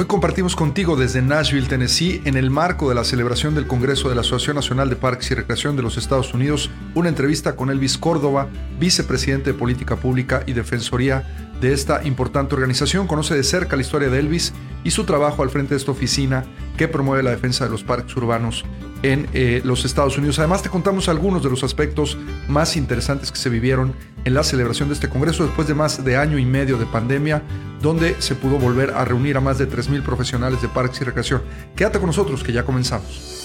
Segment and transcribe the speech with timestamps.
[0.00, 4.14] Hoy compartimos contigo desde Nashville, Tennessee, en el marco de la celebración del Congreso de
[4.14, 7.98] la Asociación Nacional de Parques y Recreación de los Estados Unidos, una entrevista con Elvis
[7.98, 13.06] Córdoba, vicepresidente de Política Pública y Defensoría de esta importante organización.
[13.06, 16.46] Conoce de cerca la historia de Elvis y su trabajo al frente de esta oficina
[16.78, 18.64] que promueve la defensa de los parques urbanos
[19.02, 20.38] en eh, los Estados Unidos.
[20.38, 22.18] Además, te contamos algunos de los aspectos
[22.48, 23.94] más interesantes que se vivieron
[24.24, 27.42] en la celebración de este Congreso después de más de año y medio de pandemia,
[27.80, 31.42] donde se pudo volver a reunir a más de 3.000 profesionales de parques y recreación.
[31.74, 33.40] Quédate con nosotros, que ya comenzamos.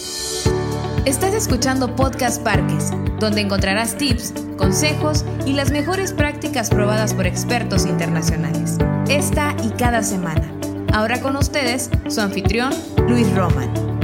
[1.05, 7.85] Estás escuchando Podcast Parques, donde encontrarás tips, consejos y las mejores prácticas probadas por expertos
[7.85, 8.77] internacionales.
[9.07, 10.51] Esta y cada semana.
[10.91, 12.73] Ahora con ustedes, su anfitrión,
[13.07, 13.94] Luis Roman.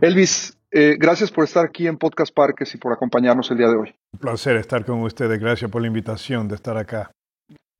[0.00, 3.76] Elvis, eh, gracias por estar aquí en Podcast Parques y por acompañarnos el día de
[3.76, 3.94] hoy.
[4.12, 5.40] Un placer estar con ustedes.
[5.40, 7.10] Gracias por la invitación de estar acá.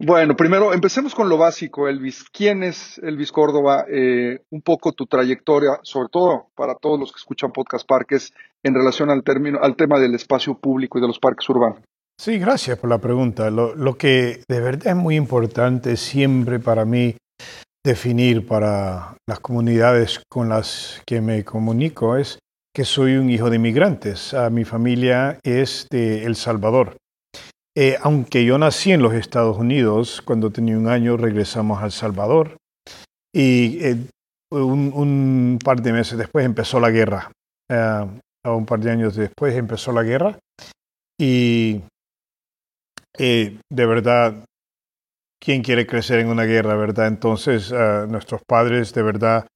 [0.00, 2.24] Bueno, primero empecemos con lo básico, Elvis.
[2.32, 3.84] ¿Quién es Elvis Córdoba?
[3.88, 8.32] Eh, un poco tu trayectoria, sobre todo para todos los que escuchan Podcast Parques,
[8.64, 11.78] en relación al, término, al tema del espacio público y de los parques urbanos.
[12.20, 13.48] Sí, gracias por la pregunta.
[13.50, 17.16] Lo, lo que de verdad es muy importante siempre para mí
[17.84, 22.38] definir para las comunidades con las que me comunico es
[22.74, 24.34] que soy un hijo de inmigrantes.
[24.34, 26.96] Ah, mi familia es de El Salvador.
[27.76, 31.92] Eh, aunque yo nací en los Estados Unidos, cuando tenía un año regresamos a El
[31.92, 32.56] Salvador
[33.34, 33.96] y eh,
[34.50, 37.30] un, par de meses después empezó la guerra.
[37.70, 38.08] Uh,
[38.50, 40.38] un par de años después empezó la guerra
[41.20, 41.82] y
[43.18, 44.44] de verdad
[45.40, 47.06] quién quiere crecer en una guerra, ¿verdad?
[47.06, 49.46] Entonces, a nuestros padres de verdad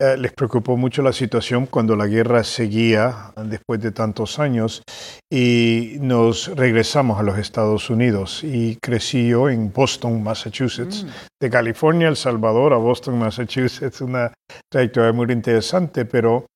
[0.00, 4.82] eh, les preocupó mucho la situación cuando la guerra seguía después de tantos años
[5.30, 11.08] y nos regresamos a los Estados Unidos y crecí yo en Boston, Massachusetts, mm.
[11.40, 14.32] de California, El Salvador a Boston, Massachusetts, una
[14.70, 16.46] trayectoria muy interesante, pero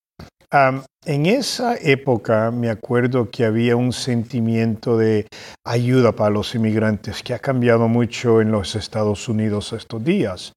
[0.50, 5.26] en esa época me acuerdo que había un sentimiento de
[5.64, 10.52] ayuda para los inmigrantes que ha cambiado mucho en los Estados Unidos estos días.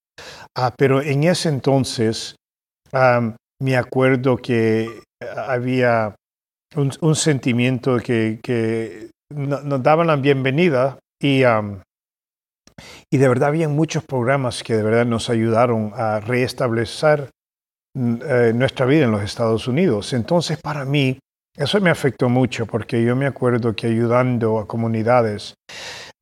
[0.56, 2.36] Ah, pero en ese entonces
[3.62, 5.02] me acuerdo que
[5.36, 6.16] había
[6.76, 11.44] un, sentimiento que, que nos daban la bienvenida y,
[13.12, 17.30] y de verdad había muchos programas que de verdad nos ayudaron a reestablecer
[18.00, 20.14] eh, nuestra vida en los Estados Unidos.
[20.14, 21.20] Entonces, para mí,
[21.58, 25.56] eso me afectó mucho porque yo me acuerdo que ayudando a comunidades,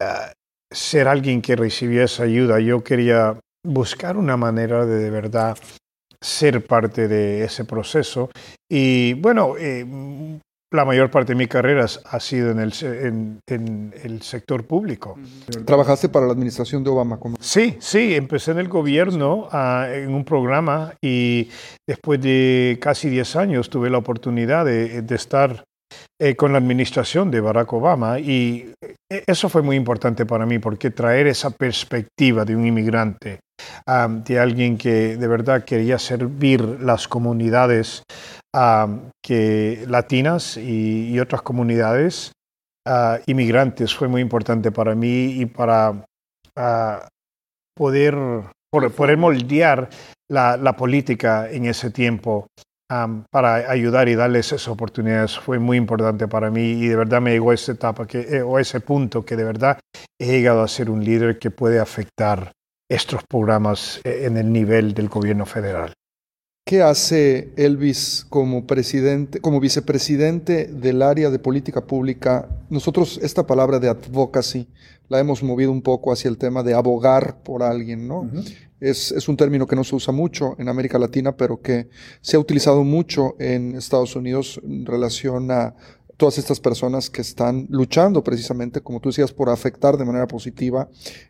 [0.01, 0.33] eh,
[0.71, 5.57] ser alguien que recibía esa ayuda, yo quería buscar una manera de de verdad
[6.19, 8.31] ser parte de ese proceso.
[8.69, 9.85] Y bueno, eh,
[10.71, 12.73] la mayor parte de mi carrera ha sido en el,
[13.47, 15.17] en, el sector público.
[15.65, 17.19] ¿Trabajaste para la administración de Obama?
[17.39, 21.49] Sí, sí, empecé en el gobierno ah, en un programa y
[21.87, 25.63] después de casi 10 años tuve la oportunidad de, estar
[26.19, 30.59] eh, con la administración de Barack Obama y eh, eso fue muy importante para mí
[30.59, 33.39] porque traer esa perspectiva de un inmigrante,
[33.87, 38.03] ah, de alguien que de verdad quería servir las comunidades
[39.23, 42.31] que latinas y, otras comunidades
[43.25, 46.05] inmigrantes fue muy importante para mí y para
[47.75, 48.15] poder,
[48.71, 49.89] poder moldear
[50.29, 52.47] la, política en ese tiempo
[53.29, 57.31] para ayudar y darles esas oportunidades fue muy importante para mí y de verdad me
[57.31, 59.79] llegó a esa etapa que, eh, o ese punto que de verdad
[60.19, 62.53] he llegado a ser un líder que puede afectar
[62.89, 65.93] estos programas eh, en el nivel del gobierno federal.
[66.67, 72.49] ¿Qué hace Elvis como presidente, como vicepresidente del área de política pública?
[72.69, 74.67] Nosotros esta palabra de advocacy
[75.07, 78.29] la hemos movido un poco hacia el tema de abogar por alguien, ¿no?
[78.81, 81.87] es, es, un término que no se usa mucho en América Latina, pero que
[82.19, 85.73] se ha utilizado mucho en Estados Unidos en relación a
[86.17, 90.89] todas estas personas que están luchando precisamente, como tú decías, por afectar de manera positiva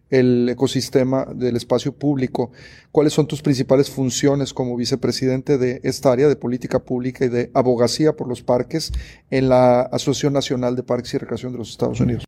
[0.09, 2.51] el ecosistema del espacio público.
[2.91, 7.51] ¿Cuáles son tus principales funciones como vicepresidente de esta área de política pública y de
[7.53, 8.93] abogacía por los parques
[9.29, 12.23] en la Asociación Nacional de Parques y Recreación de los Estados Unidos?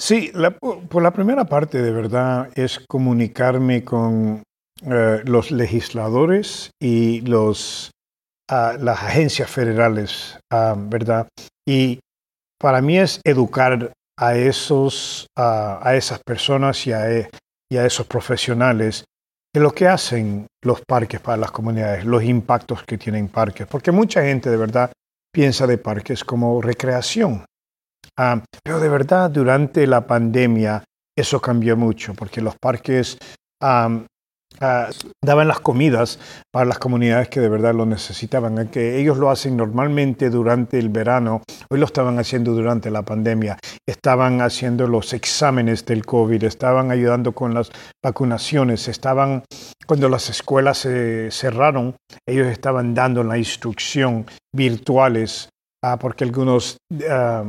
[0.00, 0.30] Sí,
[0.88, 4.44] por la primera parte de verdad es comunicarme con
[4.86, 7.90] eh, los legisladores y los,
[8.48, 11.26] ah, las agencias federales, ah, ¿verdad?
[11.68, 12.00] Y
[12.58, 17.28] para mí es educar a, esos, a, esas personas y a, e,
[17.70, 19.04] y a esos profesionales
[19.54, 23.92] de lo que hacen los parques para las comunidades, los impactos que tienen parques, porque
[23.92, 24.92] mucha gente de verdad
[25.30, 27.44] piensa de parques como recreación.
[28.16, 30.82] Ah, pero de verdad durante la pandemia
[31.14, 33.18] eso cambió mucho, porque los parques
[34.60, 34.90] Ah,
[35.24, 36.18] daban las comidas
[36.50, 40.88] para las comunidades que de verdad lo necesitaban, que ellos lo hacen normalmente durante el
[40.88, 43.56] verano, hoy lo estaban haciendo durante la pandemia,
[43.86, 47.70] estaban haciendo los exámenes del COVID, estaban ayudando con las
[48.04, 49.44] vacunaciones, estaban,
[49.86, 51.94] cuando las escuelas se cerraron,
[52.26, 55.50] ellos estaban dando la instrucción virtuales,
[55.84, 56.78] ah, porque algunos
[57.08, 57.44] ah,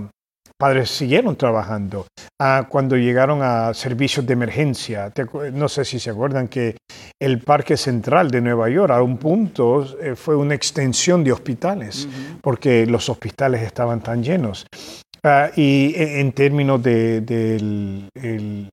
[0.59, 2.05] padres siguieron trabajando.
[2.39, 5.11] Ah, cuando llegaron a servicios de emergencia,
[5.53, 6.75] no sé si se acuerdan que
[7.21, 12.07] el Parque Central de Nueva York a un punto eh, fue una extensión de hospitales,
[12.41, 14.65] porque los hospitales estaban tan llenos.
[15.23, 18.69] Ah, y en, términos de,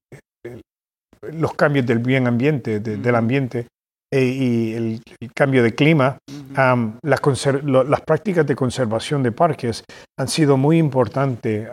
[1.32, 3.67] los cambios del bien ambiente, del ambiente,
[4.17, 5.03] eh, y el,
[5.35, 6.19] cambio de clima,
[7.03, 9.85] las, prácticas de conservación de parques
[10.19, 11.69] han sido muy importantes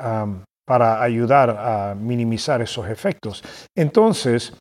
[0.66, 3.44] para ayudar a minimizar esos efectos.
[3.78, 4.54] Entonces,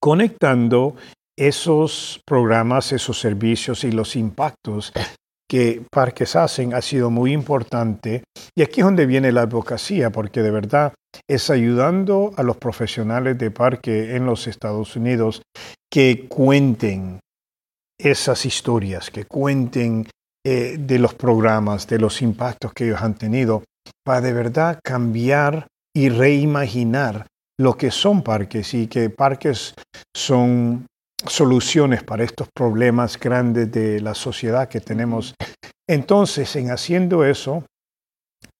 [0.00, 0.96] conectando
[1.38, 4.92] esos programas, esos servicios y los impactos
[5.48, 8.22] que parques hacen ha sido muy importante.
[8.56, 10.92] Y aquí es donde viene la advocacia, porque de verdad
[11.28, 15.42] es ayudando a los profesionales de parque en los Estados Unidos
[15.90, 17.20] que cuenten
[17.98, 20.06] esas historias, que cuenten
[20.46, 23.64] eh, de los programas, de los impactos que ellos han tenido,
[24.04, 25.66] para de verdad cambiar
[25.96, 27.26] y reimaginar
[27.58, 29.74] lo que son parques y que parques
[30.14, 30.86] son
[31.26, 35.34] soluciones para estos problemas grandes de la sociedad que tenemos.
[35.88, 37.64] Entonces, en haciendo eso,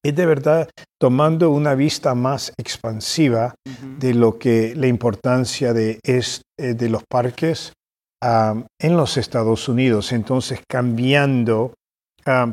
[0.05, 0.69] es de verdad
[1.01, 3.55] tomando una vista más expansiva
[3.99, 7.73] de lo que la importancia de, es, eh, de los parques
[8.21, 10.13] en los Estados Unidos.
[10.13, 11.75] Entonces, cambiando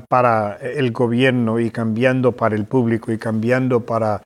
[0.07, 4.21] para el gobierno y cambiando para el público y cambiando para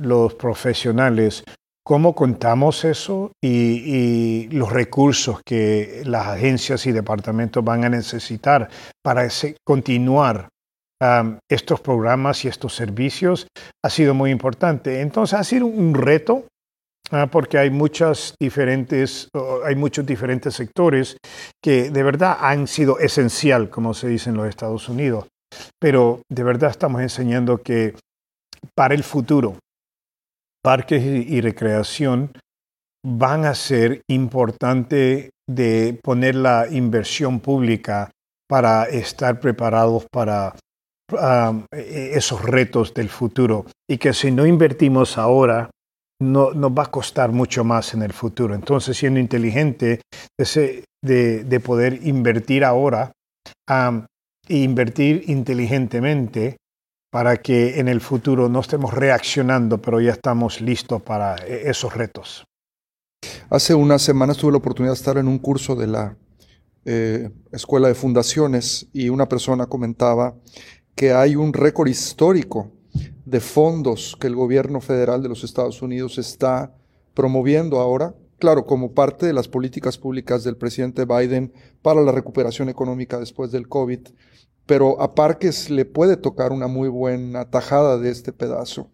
[0.00, 1.44] los profesionales,
[1.84, 8.68] cómo contamos eso y, los recursos que las agencias y departamentos van a necesitar
[9.02, 9.28] para
[9.64, 10.48] continuar
[11.50, 13.46] estos programas y estos servicios
[13.84, 15.00] ha sido muy importante.
[15.00, 16.46] Entonces ha sido un reto
[17.10, 19.28] ah, porque hay muchas diferentes,
[19.66, 21.18] hay muchos diferentes sectores
[21.62, 25.26] que de verdad han sido esencial, como se dice en los Estados Unidos.
[25.78, 27.94] Pero de verdad estamos enseñando que
[28.74, 29.58] para el futuro
[30.64, 32.32] parques y, recreación
[33.06, 38.10] van a ser importante de poner la inversión pública
[38.48, 40.54] para estar preparados para
[41.12, 45.68] um, e, esos retos del futuro y que si no invertimos ahora,
[46.22, 48.54] no, nos va a costar mucho más en el futuro.
[48.54, 50.00] Entonces, siendo inteligente
[50.38, 53.12] de, de poder invertir ahora
[53.68, 54.06] um,
[54.48, 56.56] e invertir inteligentemente,
[57.14, 61.94] para que en el futuro no estemos reaccionando, pero ya estamos listos para e-, esos
[61.94, 62.44] retos.
[63.50, 66.16] Hace unas semanas tuve la oportunidad de estar en un curso de la
[66.84, 70.34] eh, Escuela de Fundaciones y una persona comentaba
[70.96, 72.72] que hay un récord histórico
[73.24, 76.74] de fondos que el gobierno federal de los Estados Unidos está
[77.14, 82.68] promoviendo ahora, claro, como parte de las políticas públicas del presidente Biden para la recuperación
[82.68, 84.00] económica después del COVID
[84.66, 88.90] pero a Parques le puede tocar una muy buena tajada de este pedazo.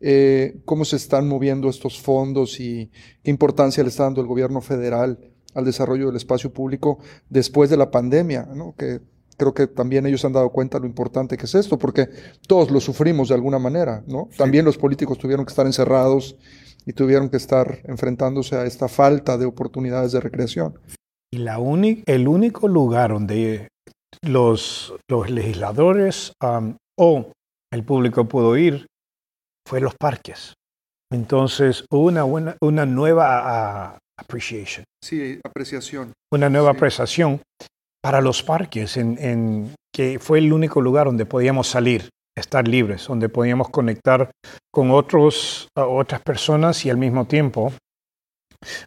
[0.00, 2.90] Eh, ¿Cómo se están moviendo estos fondos y
[3.22, 5.18] qué importancia le está dando el gobierno federal
[5.54, 6.98] al desarrollo del espacio público
[7.30, 8.46] después de la pandemia?
[8.54, 8.74] ¿no?
[8.76, 9.00] Que
[9.38, 12.08] creo que también ellos han dado cuenta de lo importante que es esto, porque
[12.46, 14.04] todos lo sufrimos de alguna manera.
[14.06, 14.28] ¿no?
[14.36, 16.36] También los políticos tuvieron que estar encerrados
[16.84, 20.78] y tuvieron que estar enfrentándose a esta falta de oportunidades de recreación.
[21.32, 21.58] Y la
[22.06, 23.68] el único lugar donde
[24.22, 27.32] los, los legisladores um, o
[27.72, 28.86] el público pudo ir
[29.66, 30.54] fue los parques.
[31.12, 34.84] Entonces hubo una, buena, una nueva appreciation.
[35.02, 36.12] Sí, apreciación.
[36.32, 37.40] Una nueva apreciación
[38.02, 43.06] para los parques, en, en, que fue el único lugar donde podíamos salir, estar libres,
[43.06, 44.30] donde podíamos conectar
[44.72, 47.72] con otros, otras personas y al mismo tiempo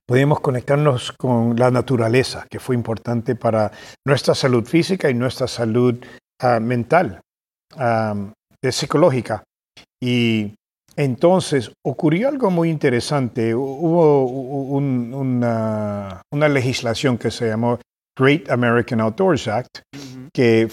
[0.05, 3.71] podíamos conectarnos con la naturaleza, que fue importante para
[4.05, 5.95] nuestra salud física y nuestra salud
[6.41, 7.21] ah, mental,
[7.75, 8.31] uh,
[8.71, 9.43] psicológica.
[10.01, 10.53] Y
[10.95, 13.53] entonces ocurrió algo muy interesante.
[13.53, 17.79] Hubo una, legislación que se llamó
[18.17, 19.79] Great American Outdoors Act,
[20.35, 20.67] eh,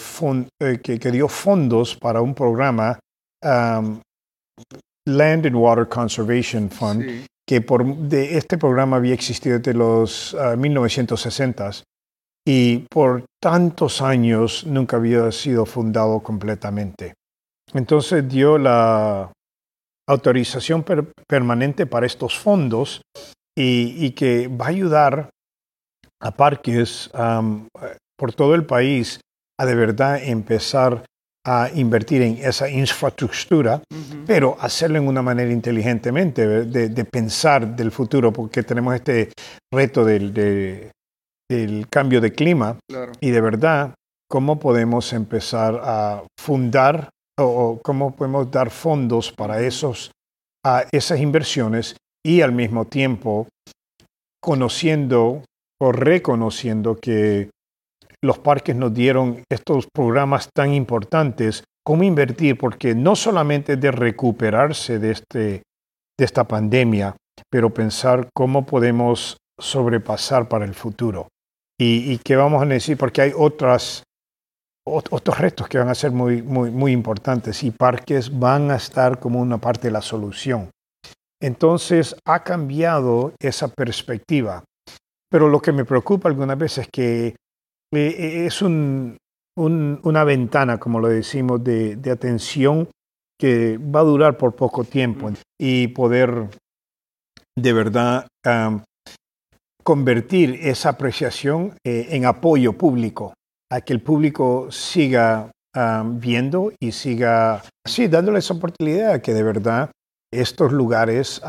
[0.82, 2.98] que, dio fondos para un programa
[5.06, 11.80] Land and Water Conservation Fund, que por, de este programa había existido desde los 1960s
[11.80, 11.84] ah,
[12.46, 17.14] y por tantos años nunca había sido fundado completamente.
[17.72, 19.32] Entonces dio la
[20.08, 20.84] autorización
[21.26, 23.02] permanente para estos fondos
[23.56, 25.30] y, que va a ayudar
[26.20, 27.10] a parques
[28.16, 29.20] por todo el país
[29.58, 31.04] a de verdad empezar
[31.46, 33.82] a invertir en esa infraestructura,
[34.26, 39.30] pero hacerlo en una manera inteligentemente, de, pensar del futuro, porque tenemos este
[39.72, 42.78] reto del, del cambio de clima.
[43.20, 43.94] Y de verdad
[44.28, 50.12] cómo podemos empezar a fundar o, cómo podemos dar fondos para esos,
[50.64, 53.48] a esas inversiones y al mismo tiempo
[54.40, 55.42] conociendo
[55.80, 57.50] o reconociendo que
[58.24, 64.98] los parques nos dieron estos programas tan importantes, cómo invertir, porque no solamente de recuperarse
[64.98, 65.62] de, este,
[66.18, 67.16] de esta pandemia,
[67.50, 71.28] pero pensar cómo podemos sobrepasar para el futuro.
[71.78, 74.02] Y, y qué vamos a decir, porque hay otras
[74.86, 79.18] otros retos que van a ser muy, muy, muy importantes y parques van a estar
[79.18, 80.68] como una parte de la solución.
[81.40, 84.62] Entonces ha cambiado esa perspectiva.
[85.30, 87.36] Pero lo que me preocupa algunas veces es que
[87.96, 89.16] eh, eh, es un,
[89.56, 92.88] una ventana, como lo decimos, de, de, atención
[93.38, 96.48] que va a durar por poco tiempo y poder
[97.56, 98.26] de verdad
[99.82, 103.34] convertir esa apreciación eh, en apoyo público
[103.70, 105.50] a que el público siga
[106.04, 109.90] viendo y siga, sí, dándole esa oportunidad que de verdad
[110.32, 111.42] estos lugares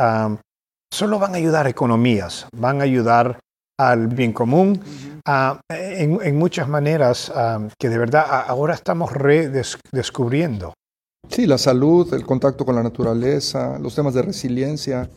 [0.91, 3.37] solo van a ayudar a economías, van a ayudar
[3.77, 4.79] al bien común
[5.69, 7.31] en, muchas maneras
[7.77, 10.73] que de verdad ahora estamos redescubriendo.
[11.29, 15.09] Sí, la salud, el contacto con la naturaleza, los temas de resiliencia.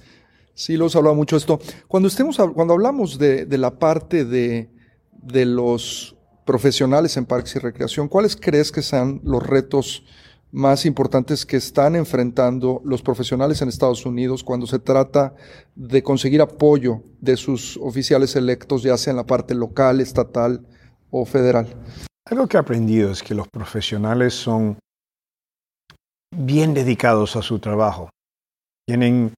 [0.54, 1.60] Sí, lo hemos hablado mucho esto.
[1.86, 4.70] Cuando, estemos, cuando hablamos de, de la parte de,
[5.12, 10.04] de los profesionales en parques y recreación, ¿cuáles crees que sean los retos
[10.50, 15.34] más importantes que están enfrentando los profesionales en Estados Unidos cuando se trata
[15.74, 20.66] de conseguir apoyo de sus oficiales electos, ya sea en la parte local, estatal
[21.10, 21.66] o federal?
[22.24, 24.78] Algo que he aprendido es que los profesionales son
[26.34, 28.10] bien dedicados a su trabajo.
[28.86, 29.34] Tienen,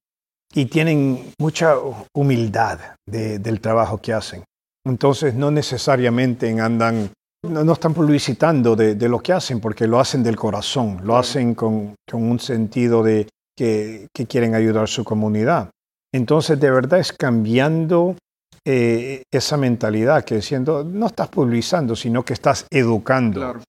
[0.52, 1.74] y tienen mucha
[2.14, 4.44] humildad del trabajo que hacen.
[4.84, 7.10] Entonces no necesariamente andan,
[7.42, 11.94] no, están publicitando de, lo que hacen porque lo hacen del corazón, lo hacen con,
[12.12, 15.70] un sentido de que, quieren ayudar a su comunidad.
[16.12, 18.16] Entonces de verdad es cambiando
[18.64, 23.60] eh, esa mentalidad que diciendo, no estás publicando, sino que estás educando.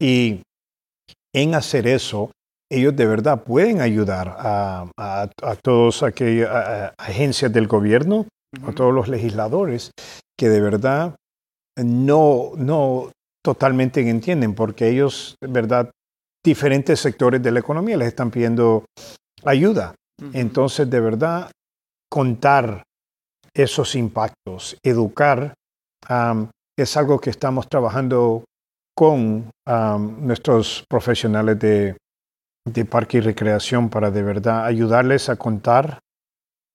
[0.00, 0.42] Y
[1.32, 2.32] en hacer eso,
[2.70, 8.26] ellos de verdad pueden ayudar a, a, a todas aquellas agencias del gobierno,
[8.66, 9.92] a todos los legisladores,
[10.36, 11.14] que de verdad
[11.76, 13.10] no, no
[13.44, 15.90] totalmente entienden, porque ellos, verdad,
[16.44, 18.84] diferentes sectores de la economía les están pidiendo
[19.44, 19.94] ayuda.
[20.32, 21.50] Entonces, de verdad,
[22.10, 22.84] contar
[23.54, 25.54] esos impactos, educar,
[26.78, 28.44] es algo que estamos trabajando
[28.96, 29.50] con
[30.20, 31.96] nuestros profesionales de,
[32.66, 35.98] de parque y recreación para de verdad ayudarles a contar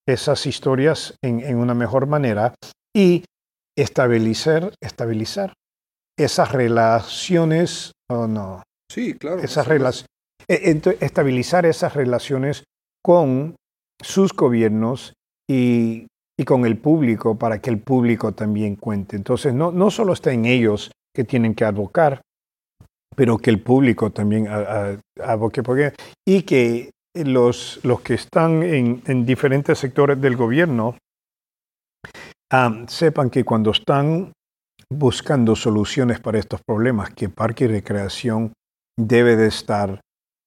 [0.07, 2.53] esas historias en, en una mejor manera
[2.95, 3.23] y
[3.81, 5.53] estabilizar, estabilizar
[6.17, 8.63] esas relaciones, o no.
[8.91, 9.39] Sí, claro.
[9.39, 10.09] Esas relaciones,
[10.47, 12.63] e, estabilizar esas relaciones
[13.03, 13.55] con
[14.01, 15.13] sus gobiernos
[15.49, 16.07] y,
[16.37, 19.15] y, con el público para que el público también cuente.
[19.15, 22.21] Entonces, no, no solo está en ellos que tienen que advocar,
[23.15, 24.47] pero que el público también
[25.21, 25.93] aboque porque,
[26.25, 30.95] y que los, los que están en, en diferentes sectores del gobierno
[32.87, 34.31] sepan que cuando están
[34.91, 38.53] buscando soluciones para estos problemas, que Parque y Recreación
[38.97, 40.01] debe de estar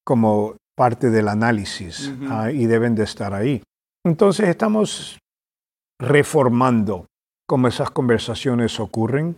[0.04, 3.62] como parte del análisis ah, y deben de estar ahí.
[4.04, 5.18] Entonces estamos
[6.00, 7.06] reformando
[7.46, 9.36] cómo esas conversaciones ocurren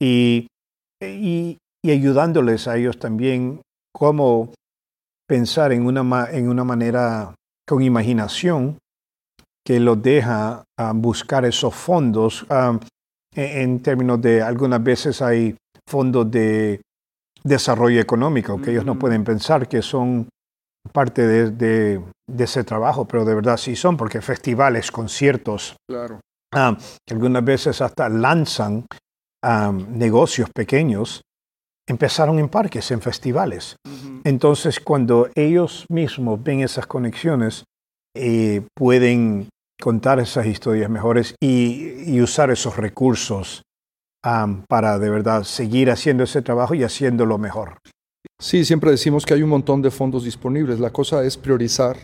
[0.00, 0.46] y,
[1.02, 3.62] y, ayudándoles a ellos también
[3.92, 4.52] cómo
[5.26, 7.34] pensar en una, en una manera
[7.66, 8.78] con imaginación
[9.64, 12.78] que los deja ah, buscar esos fondos ah,
[13.34, 15.56] en, términos de algunas veces hay
[15.88, 16.80] fondos de
[17.44, 18.98] desarrollo económico que ellos no mm.
[18.98, 20.28] pueden pensar que son
[20.92, 22.02] parte de,
[22.38, 26.20] ese trabajo, pero de verdad sí son, porque festivales, conciertos, claro.
[26.54, 26.76] Ah,
[27.10, 28.86] algunas veces hasta lanzan
[29.90, 31.22] negocios pequeños,
[31.86, 33.76] empezaron en parques, en festivales.
[34.24, 37.64] Entonces, cuando ellos mismos ven esas conexiones,
[38.20, 39.48] eh, pueden
[39.80, 43.62] contar esas historias mejores y, usar esos recursos
[44.68, 47.78] para de verdad seguir haciendo ese trabajo y haciéndolo mejor.
[48.40, 50.80] Sí, siempre decimos que hay un montón de fondos disponibles.
[50.80, 51.96] La cosa es priorizar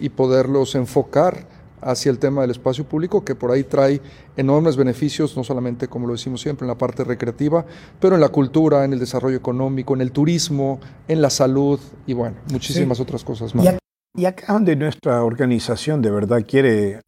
[0.00, 1.46] y poderlos enfocar
[1.80, 4.00] hacia el tema del espacio público, que por ahí trae
[4.36, 7.64] enormes beneficios, no solamente, como lo decimos siempre, en la parte recreativa,
[8.00, 12.12] pero en la cultura, en el desarrollo económico, en el turismo, en la salud y
[12.12, 13.80] bueno, muchísimas otras cosas más.
[14.16, 17.00] Y acá donde nuestra organización de verdad quiere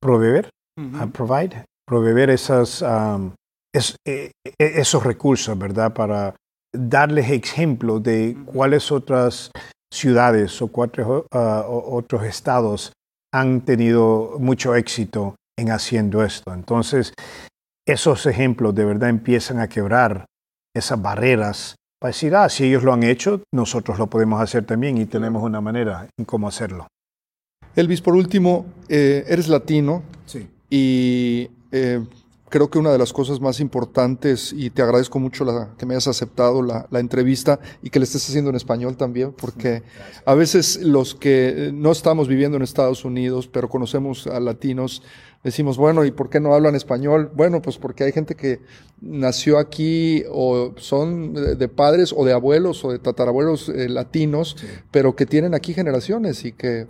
[0.00, 0.50] proveer,
[1.12, 2.84] provide, proveer esas,
[4.06, 5.92] e, esos recursos, ¿verdad?
[5.94, 6.34] Para
[6.74, 9.50] darles ejemplo de cuáles otras
[9.92, 12.92] ciudades o cuatro, ah, otros estados
[13.32, 16.52] han tenido mucho éxito en haciendo esto.
[16.52, 17.12] Entonces,
[17.86, 20.26] esos ejemplos de verdad empiezan a quebrar
[20.74, 24.98] esas barreras para decir, ah, si ellos lo han hecho, nosotros lo podemos hacer también
[24.98, 26.86] y tenemos una manera en cómo hacerlo.
[27.74, 30.48] Elvis, por último, eh, eres latino sí.
[30.70, 32.02] y eh,
[32.48, 35.94] creo que una de las cosas más importantes, y te agradezco mucho la, que me
[35.94, 39.82] hayas aceptado la, la, entrevista y que le estés haciendo en español también, porque
[40.24, 45.02] a veces los que no estamos viviendo en Estados Unidos, pero conocemos a latinos,
[45.46, 47.30] decimos, bueno, ¿y por qué no hablan español?
[47.32, 48.62] Bueno, pues porque hay gente que
[49.00, 54.56] nació aquí o son de padres o de abuelos o de tatarabuelos eh, latinos,
[54.90, 56.88] pero que tienen aquí generaciones y que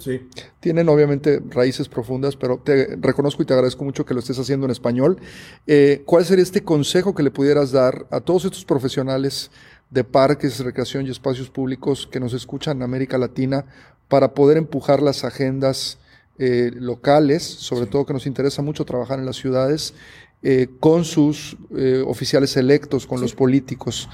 [0.59, 4.65] tienen obviamente raíces profundas, pero te reconozco y te agradezco mucho que lo estés haciendo
[4.65, 5.19] en español.
[5.67, 9.51] Eh, ¿Cuál sería este consejo que le pudieras dar a todos estos profesionales
[9.91, 13.67] de parques, recreación y espacios públicos que nos escuchan en América Latina
[14.09, 15.99] para poder empujar las agendas?
[16.39, 19.95] Eh, locales, sobre todo que nos interesa mucho trabajar en las ciudades,
[20.43, 24.11] eh, con sus eh, oficiales electos, con los políticos.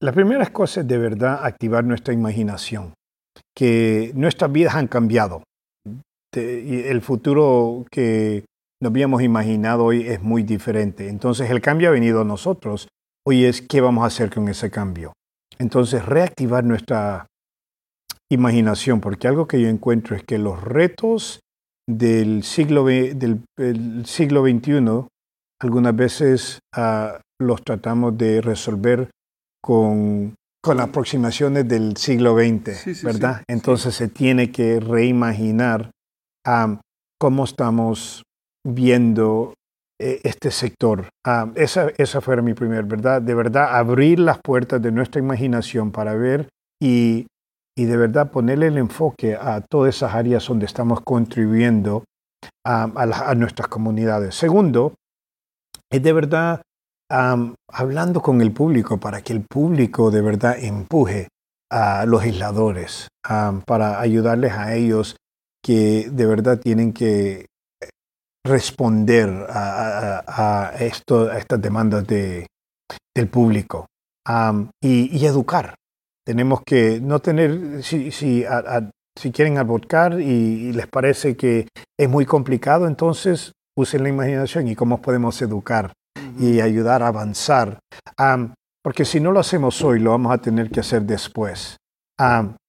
[0.00, 2.94] La primera cosa es de verdad activar nuestra imaginación,
[3.56, 5.42] que nuestras vidas han cambiado.
[6.36, 8.44] y el futuro que
[8.82, 11.08] nos habíamos imaginado hoy es muy diferente.
[11.08, 12.88] Entonces el cambio ha venido a nosotros.
[13.26, 15.12] Hoy es qué vamos a hacer con ese cambio.
[15.58, 17.26] Entonces reactivar nuestra
[18.30, 21.40] imaginación, porque algo que yo encuentro es que los retos
[21.88, 23.42] del siglo, del,
[24.04, 25.06] siglo XXI,
[25.60, 29.10] algunas veces uh, los tratamos de resolver
[29.62, 33.42] con, con aproximaciones del siglo XX, ¿verdad?
[33.48, 35.90] Entonces se tiene que reimaginar
[36.46, 36.78] um,
[37.18, 38.22] cómo estamos
[38.66, 39.54] viendo
[40.00, 41.08] eh, este sector.
[41.26, 43.22] Um, esa, esa fue mi primer, ¿verdad?
[43.22, 46.48] De verdad, abrir las puertas de nuestra imaginación para ver
[46.82, 47.26] y
[47.76, 52.04] y de verdad ponerle el enfoque a todas esas áreas donde estamos contribuyendo
[52.64, 54.34] a, nuestras comunidades.
[54.34, 54.94] Segundo,
[55.90, 56.62] es de verdad
[57.10, 61.28] hablando con el público para que el público de verdad empuje
[61.70, 63.08] a los isladores,
[63.66, 65.16] para ayudarles a ellos
[65.62, 67.46] que de verdad tienen que
[68.46, 72.46] responder a estas demandas de,
[73.14, 73.86] del público
[74.82, 75.74] y educar
[76.24, 78.44] tenemos que no tener, si, si,
[79.16, 84.74] si quieren aborcar y, les parece que es muy complicado, entonces usen la imaginación y
[84.74, 85.92] cómo podemos educar
[86.38, 87.78] y ayudar a avanzar.
[88.82, 91.76] porque si no lo hacemos hoy, lo vamos a tener que hacer después.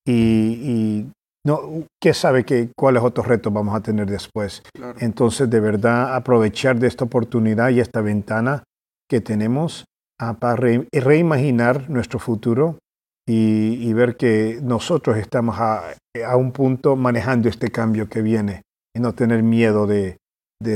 [0.08, 1.12] y, y
[1.46, 4.63] no, ¿qué sabe que, cuáles otros retos vamos a tener después?
[5.00, 8.63] Entonces, de verdad, aprovechar de esta oportunidad y esta ventana
[9.08, 9.86] que tenemos
[10.18, 10.56] para
[10.91, 12.80] reimaginar nuestro futuro
[13.27, 15.95] y, ver que nosotros estamos a,
[16.38, 18.61] un punto manejando este cambio que viene
[18.95, 20.17] y no tener miedo de,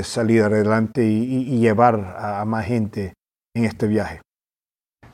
[0.04, 3.14] salir adelante y, llevar a, más gente
[3.56, 4.22] en este viaje.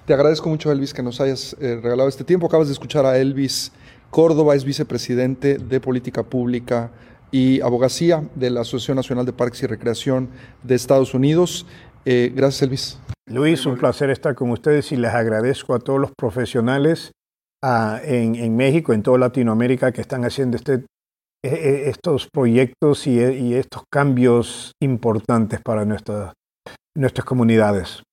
[0.06, 2.46] Te agradezco mucho, Elvis, que nos hayas eh, regalado este tiempo.
[2.46, 3.72] Acabas de escuchar a Elvis
[4.12, 6.92] Córdoba, es vicepresidente de Política Pública
[7.32, 10.30] y Abogacía de la Asociación Nacional de Parques y Recreación
[10.64, 11.66] de Estados Unidos.
[12.06, 13.00] Eh, gracias, Elvis.
[13.28, 17.12] Luis, un placer estar con ustedes y les agradezco a todos los profesionales
[18.04, 20.86] en, México, en toda Latinoamérica, que están haciendo este,
[21.44, 26.34] e, e, estos proyectos y, y, estos cambios importantes para nuestra,
[26.96, 28.04] nuestras comunidades.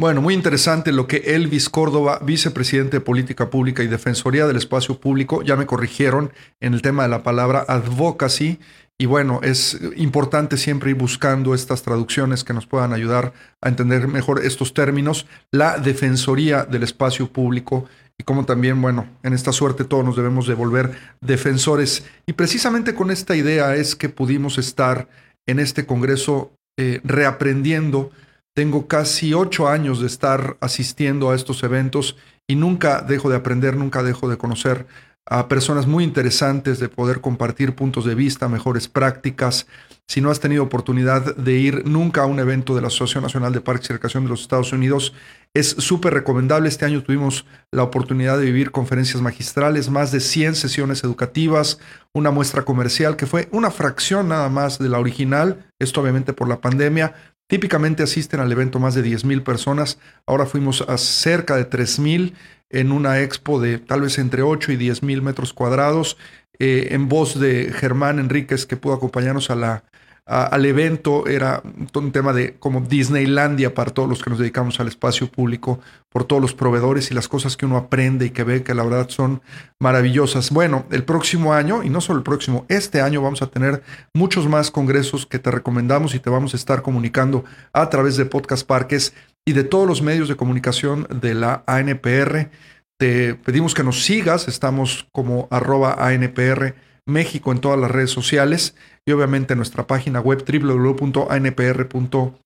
[0.00, 4.98] Bueno, muy interesante lo que Elvis Córdoba, vicepresidente de Política Pública y Defensoría del Espacio
[4.98, 8.58] Público, ya me corrigieron en el tema de la palabra advocacy.
[8.98, 14.08] Y bueno, es importante siempre ir buscando estas traducciones que nos puedan ayudar a entender
[14.08, 15.26] mejor estos términos.
[15.52, 17.86] La Defensoría del Espacio Público
[18.18, 22.04] y como también, bueno, en esta suerte todos nos debemos de volver defensores.
[22.26, 25.08] Y precisamente con esta idea es que pudimos estar
[25.46, 28.10] en este Congreso eh, reaprendiendo.
[28.54, 33.76] Tengo casi ocho años de estar asistiendo a estos eventos y nunca dejo de aprender,
[33.76, 34.86] nunca dejo de conocer
[35.26, 39.66] a personas muy interesantes de poder compartir puntos de vista, mejores prácticas.
[40.08, 43.52] Si no has tenido oportunidad de ir nunca a un evento de la Asociación Nacional
[43.52, 45.14] de Parques y Recreación de los Estados Unidos,
[45.54, 46.68] es súper recomendable.
[46.68, 51.78] Este año tuvimos la oportunidad de vivir conferencias magistrales, más de 100 sesiones educativas,
[52.12, 56.48] una muestra comercial que fue una fracción nada más de la original, esto obviamente por
[56.48, 57.14] la pandemia.
[57.52, 62.32] Típicamente asisten al evento más de 10.000 personas, ahora fuimos a cerca de 3.000
[62.70, 66.16] en una expo de tal vez entre 8 y 10 mil metros cuadrados,
[66.58, 69.84] eh, en voz de Germán Enríquez, que pudo acompañarnos a la,
[70.26, 71.26] al evento.
[71.26, 71.62] Era
[71.94, 76.24] un tema de como Disneylandia para todos los que nos dedicamos al espacio público, por
[76.24, 79.08] todos los proveedores y las cosas que uno aprende y que ve que la verdad
[79.08, 79.42] son
[79.80, 80.50] maravillosas.
[80.50, 83.82] Bueno, el próximo año, y no solo el próximo, este año vamos a tener
[84.14, 88.26] muchos más congresos que te recomendamos y te vamos a estar comunicando a través de
[88.26, 92.50] Podcast Parques y de todos los medios de comunicación de la ANPR.
[92.98, 96.74] Te pedimos que nos sigas, estamos como arroba ANPR
[97.06, 102.42] México en todas las redes sociales y obviamente en nuestra página web www.anpr.org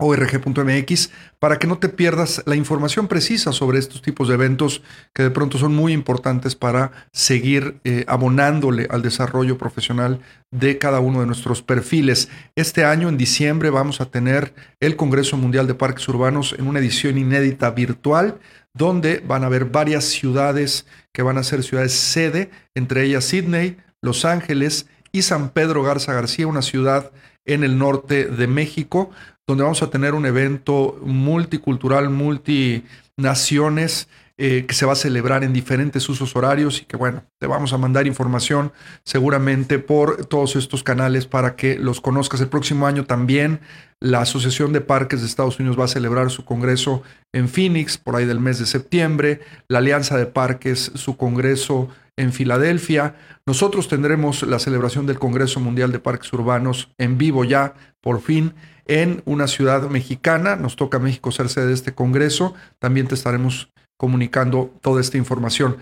[0.00, 4.82] org.mx para que no te pierdas la información precisa sobre estos tipos de eventos
[5.14, 10.20] que de pronto son muy importantes para seguir eh, abonándole al desarrollo profesional
[10.50, 12.28] de cada uno de nuestros perfiles.
[12.56, 16.80] Este año, en diciembre, vamos a tener el Congreso Mundial de Parques Urbanos en una
[16.80, 18.40] edición inédita virtual
[18.72, 23.76] donde van a haber varias ciudades que van a ser ciudades sede, entre ellas Sydney,
[24.02, 27.10] Los Ángeles y San Pedro Garza García, una ciudad
[27.44, 29.10] en el norte de México,
[29.46, 34.08] donde vamos a tener un evento multicultural, multinaciones,
[34.42, 37.74] eh, que se va a celebrar en diferentes usos horarios y que bueno, te vamos
[37.74, 38.72] a mandar información
[39.04, 42.40] seguramente por todos estos canales para que los conozcas.
[42.40, 43.60] El próximo año también
[44.00, 47.02] la Asociación de Parques de Estados Unidos va a celebrar su congreso
[47.34, 52.32] en Phoenix por ahí del mes de septiembre, la Alianza de Parques su congreso en
[52.32, 53.16] Filadelfia.
[53.44, 58.54] Nosotros tendremos la celebración del Congreso Mundial de Parques Urbanos en vivo ya, por fin,
[58.86, 60.56] en una ciudad mexicana.
[60.56, 62.54] Nos toca a México ser sede de este Congreso.
[62.78, 63.70] También te estaremos
[64.00, 65.76] comunicando toda esta información.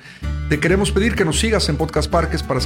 [0.49, 2.59] Te queremos pedir que nos sigas en Podcast Parques para